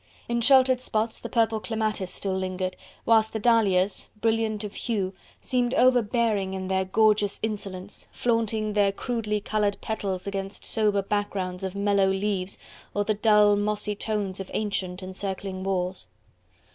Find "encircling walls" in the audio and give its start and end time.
15.03-16.07